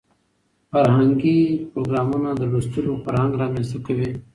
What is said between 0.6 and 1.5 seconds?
فرهنګي